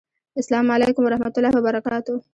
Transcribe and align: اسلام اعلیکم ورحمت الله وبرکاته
اسلام 0.41 0.65
اعلیکم 0.71 1.03
ورحمت 1.05 1.35
الله 1.37 1.51
وبرکاته 1.55 2.13